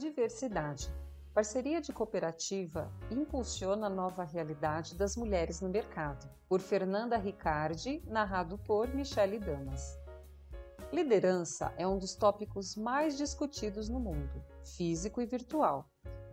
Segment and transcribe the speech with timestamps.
[0.00, 0.90] Diversidade.
[1.34, 6.26] Parceria de cooperativa impulsiona a nova realidade das mulheres no mercado.
[6.48, 9.98] Por Fernanda Ricardi, narrado por Michele Damas.
[10.90, 15.86] Liderança é um dos tópicos mais discutidos no mundo, físico e virtual.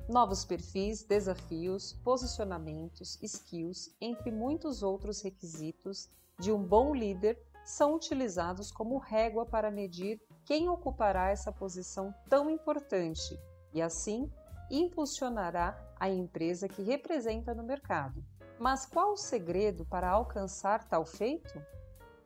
[0.07, 6.09] Novos perfis, desafios, posicionamentos, skills, entre muitos outros requisitos
[6.39, 12.49] de um bom líder, são utilizados como régua para medir quem ocupará essa posição tão
[12.49, 13.37] importante
[13.73, 14.31] e, assim,
[14.69, 18.23] impulsionará a empresa que representa no mercado.
[18.59, 21.61] Mas qual o segredo para alcançar tal feito?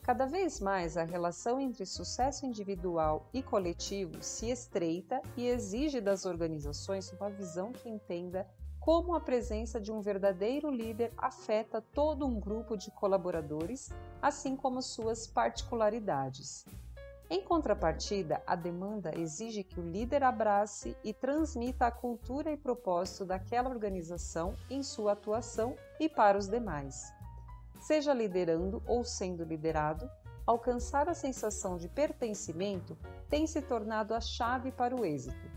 [0.02, 6.26] Cada vez mais a relação entre sucesso individual e coletivo se estreita e exige das
[6.26, 8.48] organizações uma visão que entenda
[8.80, 14.82] como a presença de um verdadeiro líder afeta todo um grupo de colaboradores, assim como
[14.82, 16.66] suas particularidades.
[17.34, 23.24] Em contrapartida, a demanda exige que o líder abrace e transmita a cultura e propósito
[23.24, 27.14] daquela organização em sua atuação e para os demais.
[27.80, 30.12] Seja liderando ou sendo liderado,
[30.46, 32.98] alcançar a sensação de pertencimento
[33.30, 35.50] tem se tornado a chave para o êxito.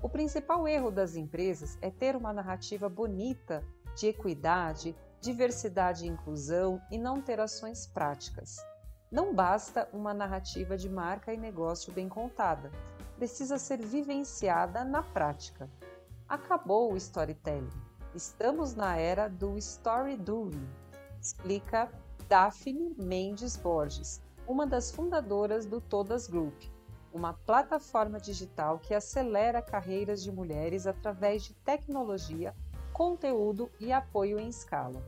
[0.00, 3.64] O principal erro das empresas é ter uma narrativa bonita
[3.96, 8.67] de equidade, diversidade e inclusão e não ter ações práticas.
[9.10, 12.70] Não basta uma narrativa de marca e negócio bem contada,
[13.16, 15.70] precisa ser vivenciada na prática.
[16.28, 17.72] Acabou o storytelling.
[18.14, 20.68] Estamos na era do story doing,
[21.18, 21.90] explica
[22.28, 26.64] Daphne Mendes Borges, uma das fundadoras do Todas Group,
[27.10, 32.54] uma plataforma digital que acelera carreiras de mulheres através de tecnologia,
[32.92, 35.02] conteúdo e apoio em escala.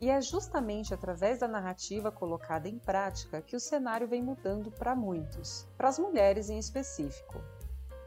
[0.00, 4.94] E é justamente através da narrativa colocada em prática que o cenário vem mudando para
[4.94, 7.42] muitos, para as mulheres em específico.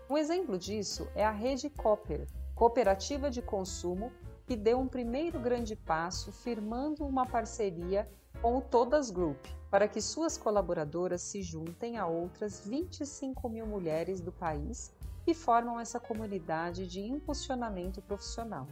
[0.09, 4.11] Um exemplo disso é a rede Copper, cooperativa de consumo
[4.45, 8.09] que deu um primeiro grande passo firmando uma parceria
[8.41, 14.19] com o Todas Group para que suas colaboradoras se juntem a outras 25 mil mulheres
[14.19, 14.93] do país
[15.23, 18.67] que formam essa comunidade de impulsionamento profissional.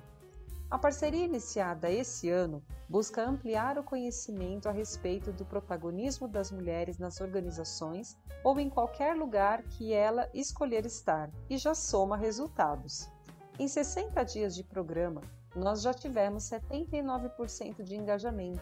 [0.72, 7.00] A parceria iniciada esse ano busca ampliar o conhecimento a respeito do protagonismo das mulheres
[7.00, 13.10] nas organizações ou em qualquer lugar que ela escolher estar e já soma resultados.
[13.58, 15.22] Em 60 dias de programa,
[15.56, 18.62] nós já tivemos 79% de engajamento,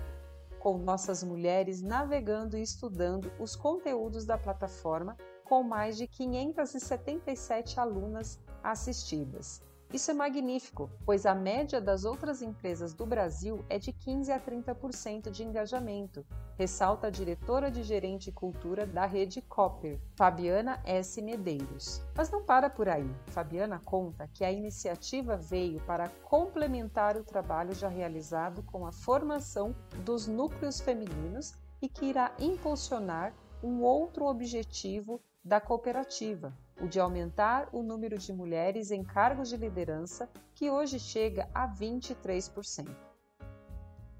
[0.59, 8.39] com nossas mulheres navegando e estudando os conteúdos da plataforma, com mais de 577 alunas
[8.63, 9.61] assistidas.
[9.93, 14.39] Isso é magnífico, pois a média das outras empresas do Brasil é de 15 a
[14.39, 16.25] 30% de engajamento,
[16.57, 21.21] ressalta a diretora de gerente e cultura da rede Copper, Fabiana S.
[21.21, 22.01] Medeiros.
[22.13, 23.09] Mas não para por aí.
[23.27, 29.73] Fabiana conta que a iniciativa veio para complementar o trabalho já realizado com a formação
[30.03, 33.33] dos núcleos femininos e que irá impulsionar
[33.63, 39.57] um outro objetivo da cooperativa, o de aumentar o número de mulheres em cargos de
[39.57, 42.87] liderança, que hoje chega a 23%.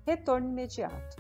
[0.05, 1.17] Retorno imediato.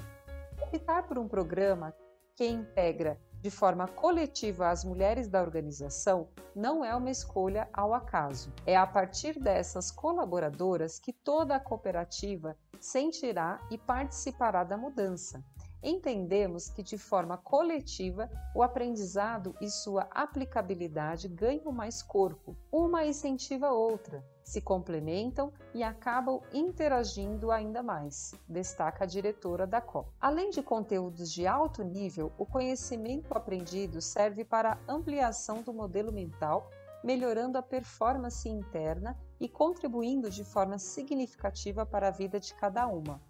[0.61, 1.93] Optar por um programa
[2.35, 8.51] que integra de forma coletiva as mulheres da organização não é uma escolha ao acaso.
[8.65, 15.43] É a partir dessas colaboradoras que toda a cooperativa sentirá e participará da mudança
[15.87, 23.67] entendemos que, de forma coletiva, o aprendizado e sua aplicabilidade ganham mais corpo, uma incentiva
[23.67, 30.09] a outra, se complementam e acabam interagindo ainda mais, destaca a diretora da COP.
[30.19, 36.69] Além de conteúdos de alto nível, o conhecimento aprendido serve para ampliação do modelo mental,
[37.03, 43.21] melhorando a performance interna e contribuindo de forma significativa para a vida de cada uma.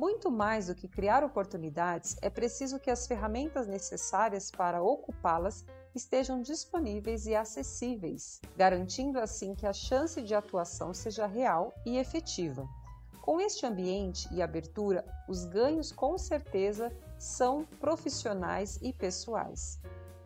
[0.00, 5.62] Muito mais do que criar oportunidades, é preciso que as ferramentas necessárias para ocupá-las
[5.94, 12.66] estejam disponíveis e acessíveis, garantindo assim que a chance de atuação seja real e efetiva.
[13.20, 19.78] Com este ambiente e abertura, os ganhos com certeza são profissionais e pessoais.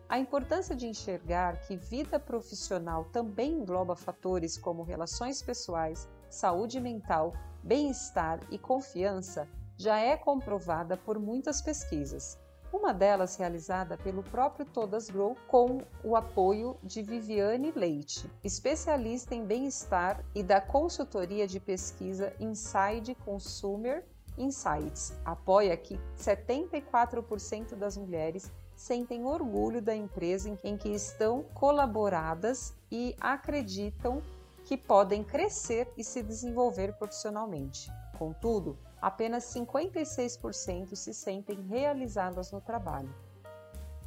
[0.07, 7.33] A importância de enxergar que vida profissional também engloba fatores como relações pessoais, saúde mental,
[7.61, 9.45] bem-estar e confiança
[9.77, 12.37] já é comprovada por muitas pesquisas.
[12.71, 19.45] Uma delas realizada pelo próprio Todas Grow com o apoio de Viviane Leite, especialista em
[19.45, 24.05] bem-estar e da consultoria de pesquisa Inside Consumer
[24.37, 25.13] Insights.
[25.23, 34.21] Apoia que 74% das mulheres sentem orgulho da empresa em que estão colaboradas e acreditam
[34.65, 37.89] que podem crescer e se desenvolver profissionalmente.
[38.17, 43.13] Contudo, apenas 56% se sentem realizadas no trabalho.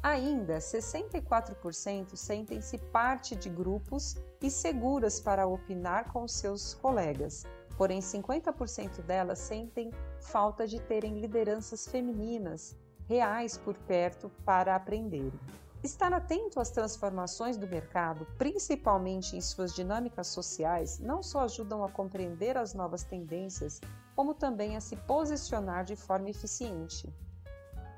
[0.01, 7.45] Ainda 64% sentem-se parte de grupos e seguras para opinar com seus colegas,
[7.77, 12.75] porém 50% delas sentem falta de terem lideranças femininas
[13.09, 15.33] reais por perto para aprenderem.
[15.81, 21.89] Estar atento às transformações do mercado, principalmente em suas dinâmicas sociais, não só ajudam a
[21.89, 23.79] compreender as novas tendências,
[24.13, 27.07] como também a se posicionar de forma eficiente.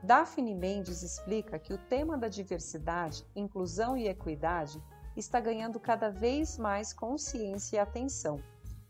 [0.04, 4.80] Daphne Mendes explica que o tema da diversidade, inclusão e equidade
[5.18, 8.40] está ganhando cada vez mais consciência e atenção.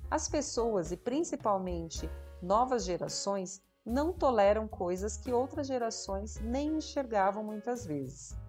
[0.09, 2.09] As pessoas, e principalmente
[2.41, 8.40] novas gerações, não toleram coisas que outras gerações nem enxergavam muitas vezes.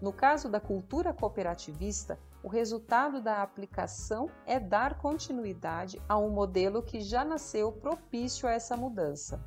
[0.00, 6.82] No caso da cultura cooperativista, o resultado da aplicação é dar continuidade a um modelo
[6.82, 9.40] que já nasceu propício a essa mudança.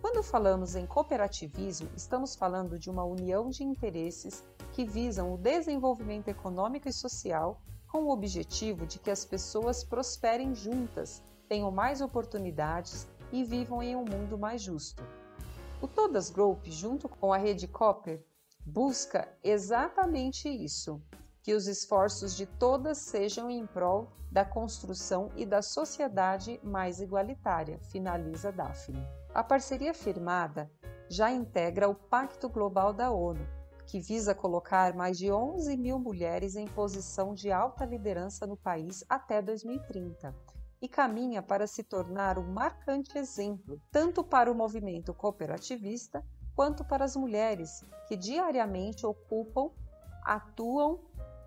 [0.00, 6.28] Quando falamos em cooperativismo, estamos falando de uma união de interesses que visam o desenvolvimento
[6.28, 13.08] econômico e social com o objetivo de que as pessoas prosperem juntas, tenham mais oportunidades
[13.32, 15.02] e vivam em um mundo mais justo.
[15.82, 18.22] O Todas Group, junto com a rede Copper,
[18.68, 21.02] busca exatamente isso:
[21.42, 27.78] que os esforços de todas sejam em prol da construção e da sociedade mais igualitária,
[27.90, 29.02] finaliza Daphne.
[29.34, 30.70] A parceria firmada
[31.08, 33.46] já integra o Pacto Global da ONU,
[33.86, 39.02] que visa colocar mais de 11 mil mulheres em posição de alta liderança no país
[39.08, 40.34] até 2030
[40.80, 46.22] e caminha para se tornar um marcante exemplo tanto para o movimento cooperativista
[46.58, 49.70] quanto para as mulheres que diariamente ocupam,
[50.24, 50.98] atuam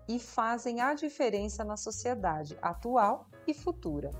[0.08, 4.10] e fazem a diferença na sociedade atual e futura.